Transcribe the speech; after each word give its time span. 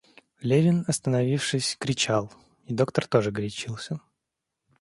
Левин, 0.39 0.83
остановившись, 0.87 1.75
кричал, 1.79 2.33
и 2.65 2.73
доктор 2.73 3.05
тоже 3.05 3.29
горячился. 3.29 3.99